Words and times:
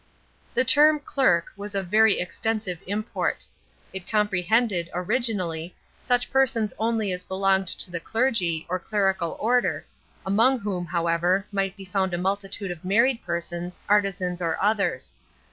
The 0.55 0.65
term 0.65 0.99
"clerk" 0.99 1.51
was 1.55 1.75
of 1.75 1.85
very 1.85 2.19
extensive 2.19 2.79
import. 2.87 3.45
It 3.93 4.09
comprehended, 4.09 4.89
originally, 4.95 5.75
such 5.99 6.31
persons 6.31 6.73
only 6.79 7.11
as 7.11 7.23
belonged 7.23 7.67
to 7.67 7.91
the 7.91 7.99
clergy, 7.99 8.65
or 8.67 8.79
clerical 8.79 9.37
order, 9.39 9.85
among 10.25 10.61
whom, 10.61 10.87
however, 10.87 11.45
might 11.51 11.77
be 11.77 11.85
found 11.85 12.15
a 12.15 12.17
multitude 12.17 12.71
of 12.71 12.83
married 12.83 13.21
persons, 13.21 13.79
artisans 13.87 14.41
or 14.41 14.57
others. 14.59 15.13